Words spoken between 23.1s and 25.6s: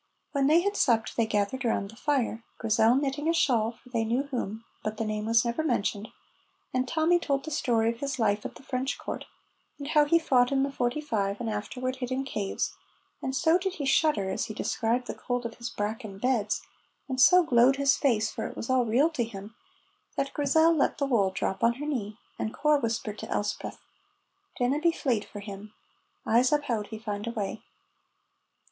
to Elspeth, "Dinna be fleid for